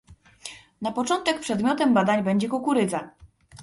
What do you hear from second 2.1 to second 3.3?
będzie kukurydza